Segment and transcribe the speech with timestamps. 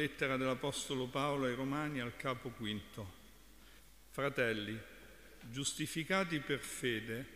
[0.00, 3.18] lettera dell'Apostolo Paolo ai Romani al capo quinto.
[4.08, 4.78] Fratelli,
[5.50, 7.26] giustificati per fede,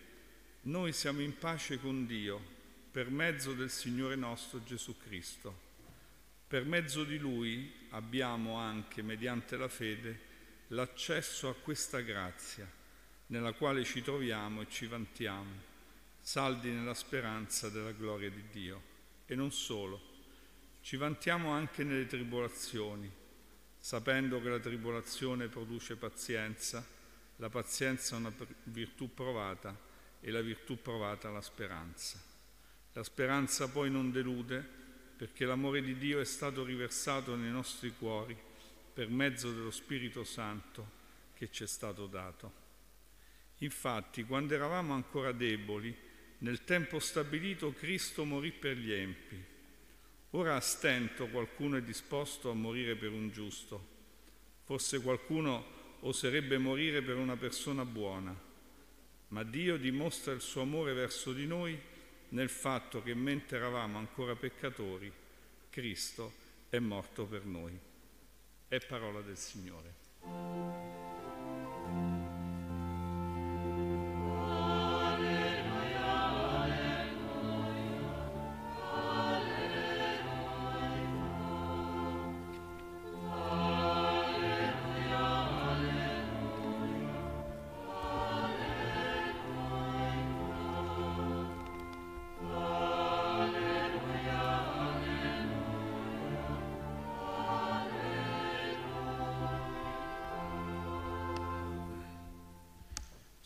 [0.62, 2.40] noi siamo in pace con Dio
[2.90, 5.60] per mezzo del Signore nostro Gesù Cristo.
[6.48, 10.32] Per mezzo di Lui abbiamo anche, mediante la fede,
[10.68, 12.66] l'accesso a questa grazia
[13.26, 15.52] nella quale ci troviamo e ci vantiamo,
[16.18, 18.92] saldi nella speranza della gloria di Dio.
[19.26, 20.13] E non solo,
[20.84, 23.10] ci vantiamo anche nelle tribolazioni,
[23.78, 26.86] sapendo che la tribolazione produce pazienza,
[27.36, 28.32] la pazienza è una
[28.64, 29.74] virtù provata
[30.20, 32.22] e la virtù provata la speranza.
[32.92, 34.62] La speranza poi non delude
[35.16, 38.36] perché l'amore di Dio è stato riversato nei nostri cuori
[38.92, 40.86] per mezzo dello Spirito Santo
[41.32, 42.52] che ci è stato dato.
[43.60, 45.96] Infatti, quando eravamo ancora deboli,
[46.40, 49.52] nel tempo stabilito Cristo morì per gli empi
[50.36, 53.80] Ora a stento qualcuno è disposto a morire per un giusto,
[54.64, 55.64] forse qualcuno
[56.00, 58.36] oserebbe morire per una persona buona,
[59.28, 61.80] ma Dio dimostra il suo amore verso di noi
[62.30, 65.12] nel fatto che mentre eravamo ancora peccatori,
[65.70, 66.32] Cristo
[66.68, 67.78] è morto per noi.
[68.66, 70.83] È parola del Signore.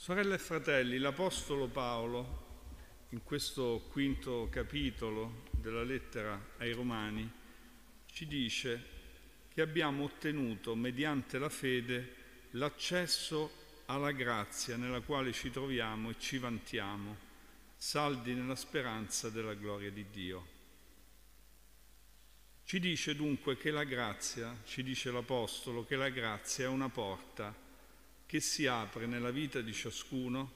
[0.08, 2.46] Sorelle e fratelli, l'Apostolo Paolo,
[3.10, 7.30] in questo quinto capitolo della lettera ai Romani,
[8.06, 8.82] ci dice
[9.52, 12.14] che abbiamo ottenuto, mediante la fede,
[12.52, 17.14] l'accesso alla grazia nella quale ci troviamo e ci vantiamo,
[17.76, 20.46] saldi nella speranza della gloria di Dio.
[22.64, 27.67] Ci dice dunque che la grazia, ci dice l'Apostolo, che la grazia è una porta
[28.28, 30.52] che si apre nella vita di ciascuno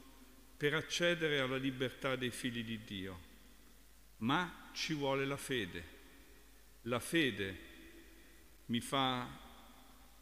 [0.59, 3.19] per accedere alla libertà dei figli di Dio.
[4.19, 5.83] Ma ci vuole la fede.
[6.83, 7.59] La fede
[8.67, 9.27] mi fa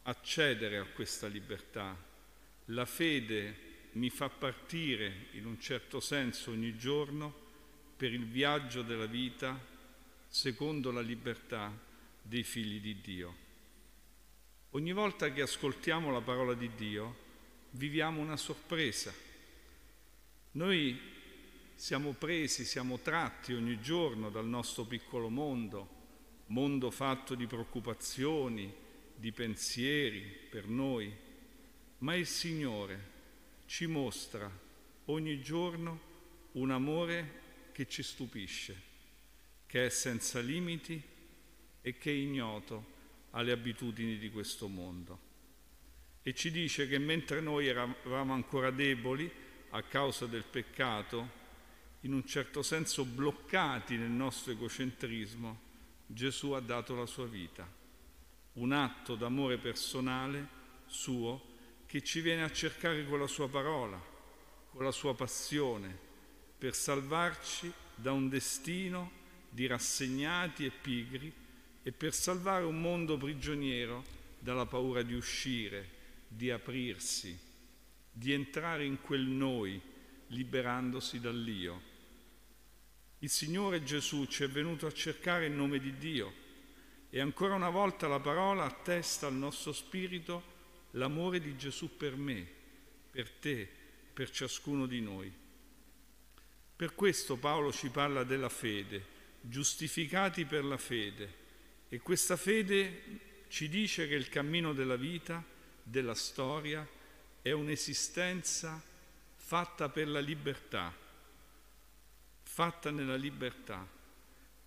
[0.03, 1.93] accedere a questa libertà.
[2.67, 7.35] La fede mi fa partire in un certo senso ogni giorno
[7.97, 9.59] per il viaggio della vita
[10.29, 11.77] secondo la libertà
[12.21, 13.35] dei figli di Dio.
[14.69, 17.20] Ogni volta che ascoltiamo la parola di Dio,
[17.71, 19.13] viviamo una sorpresa.
[20.51, 20.99] Noi
[21.75, 25.99] siamo presi, siamo tratti ogni giorno dal nostro piccolo mondo,
[26.47, 28.73] mondo fatto di preoccupazioni,
[29.15, 31.13] di pensieri per noi,
[31.99, 33.09] ma il Signore
[33.65, 34.51] ci mostra
[35.05, 36.09] ogni giorno
[36.53, 37.39] un amore
[37.71, 38.89] che ci stupisce,
[39.65, 41.01] che è senza limiti
[41.81, 42.99] e che è ignoto
[43.31, 45.29] alle abitudini di questo mondo
[46.23, 49.29] e ci dice che mentre noi eravamo ancora deboli
[49.71, 51.39] a causa del peccato,
[52.01, 55.69] in un certo senso bloccati nel nostro egocentrismo,
[56.05, 57.67] Gesù ha dato la sua vita,
[58.53, 61.49] un atto d'amore personale suo
[61.85, 64.01] che ci viene a cercare con la sua parola,
[64.71, 65.97] con la sua passione,
[66.57, 71.33] per salvarci da un destino di rassegnati e pigri
[71.83, 74.03] e per salvare un mondo prigioniero
[74.39, 75.99] dalla paura di uscire,
[76.33, 77.37] di aprirsi,
[78.09, 79.79] di entrare in quel noi,
[80.27, 81.89] liberandosi dall'io.
[83.19, 86.33] Il Signore Gesù ci è venuto a cercare in nome di Dio
[87.09, 90.43] e ancora una volta la parola attesta al nostro spirito
[90.91, 92.47] l'amore di Gesù per me,
[93.11, 93.69] per te,
[94.13, 95.31] per ciascuno di noi.
[96.75, 99.05] Per questo Paolo ci parla della fede,
[99.41, 101.39] giustificati per la fede,
[101.89, 103.19] e questa fede
[103.49, 105.43] ci dice che il cammino della vita
[105.83, 106.87] della storia
[107.41, 108.81] è un'esistenza
[109.35, 110.95] fatta per la libertà,
[112.43, 113.87] fatta nella libertà.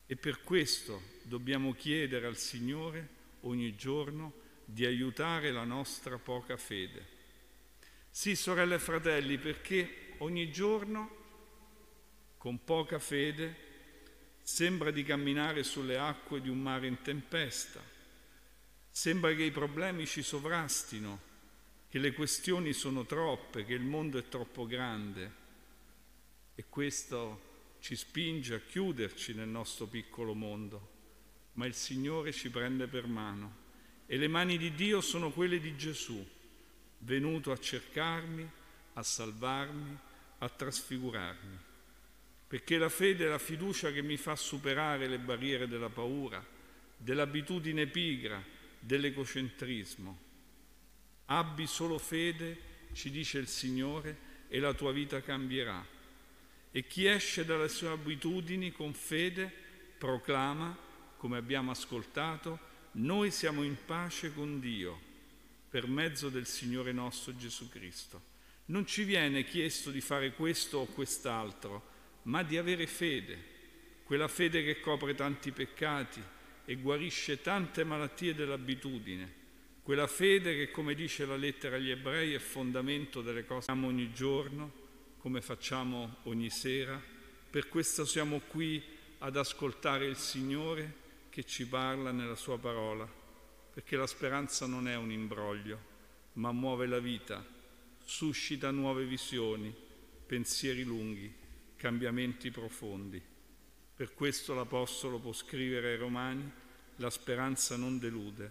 [0.06, 3.08] E per questo dobbiamo chiedere al Signore
[3.40, 4.32] ogni giorno
[4.64, 7.12] di aiutare la nostra poca fede.
[8.10, 11.22] Sì, sorelle e fratelli, perché ogni giorno,
[12.38, 13.56] con poca fede,
[14.42, 17.93] sembra di camminare sulle acque di un mare in tempesta
[18.96, 21.18] Sembra che i problemi ci sovrastino,
[21.88, 25.32] che le questioni sono troppe, che il mondo è troppo grande.
[26.54, 30.90] E questo ci spinge a chiuderci nel nostro piccolo mondo,
[31.54, 33.56] ma il Signore ci prende per mano.
[34.06, 36.24] E le mani di Dio sono quelle di Gesù,
[36.98, 38.48] venuto a cercarmi,
[38.92, 39.98] a salvarmi,
[40.38, 41.58] a trasfigurarmi.
[42.46, 46.42] Perché la fede è la fiducia che mi fa superare le barriere della paura,
[46.96, 48.53] dell'abitudine pigra,
[48.84, 50.18] dell'ecocentrismo.
[51.26, 55.84] Abbi solo fede, ci dice il Signore, e la tua vita cambierà.
[56.70, 59.50] E chi esce dalle sue abitudini con fede
[59.96, 60.76] proclama,
[61.16, 65.12] come abbiamo ascoltato, noi siamo in pace con Dio
[65.68, 68.32] per mezzo del Signore nostro Gesù Cristo.
[68.66, 71.92] Non ci viene chiesto di fare questo o quest'altro,
[72.22, 73.52] ma di avere fede,
[74.04, 76.22] quella fede che copre tanti peccati
[76.64, 79.42] e guarisce tante malattie dell'abitudine,
[79.84, 83.86] quella fede che, come dice la lettera agli ebrei, è fondamento delle cose che facciamo
[83.86, 84.72] ogni giorno,
[85.18, 86.98] come facciamo ogni sera.
[87.50, 88.82] Per questo siamo qui
[89.18, 93.06] ad ascoltare il Signore che ci parla nella sua parola,
[93.74, 95.78] perché la speranza non è un imbroglio,
[96.34, 97.44] ma muove la vita,
[98.02, 99.74] suscita nuove visioni,
[100.26, 101.30] pensieri lunghi,
[101.76, 103.20] cambiamenti profondi.
[103.96, 106.50] Per questo l'Apostolo può scrivere ai Romani,
[106.96, 108.50] la speranza non delude,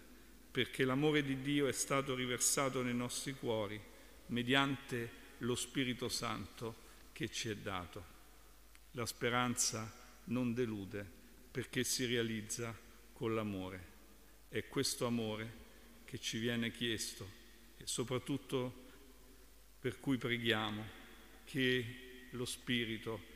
[0.49, 3.81] perché l'amore di Dio è stato riversato nei nostri cuori
[4.27, 6.75] mediante lo Spirito Santo
[7.11, 8.11] che ci è dato.
[8.91, 9.91] La speranza
[10.25, 11.05] non delude
[11.51, 12.73] perché si realizza
[13.11, 13.91] con l'amore.
[14.47, 15.61] È questo amore
[16.05, 17.27] che ci viene chiesto
[17.77, 18.85] e soprattutto
[19.79, 20.85] per cui preghiamo
[21.43, 23.32] che lo Spirito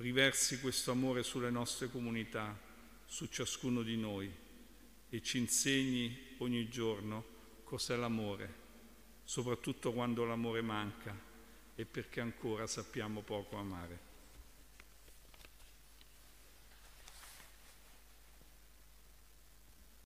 [0.00, 2.58] riversi questo amore sulle nostre comunità,
[3.04, 4.32] su ciascuno di noi
[5.10, 7.24] e ci insegni ogni giorno
[7.64, 8.54] cos'è l'amore,
[9.24, 11.14] soprattutto quando l'amore manca
[11.74, 14.09] e perché ancora sappiamo poco amare.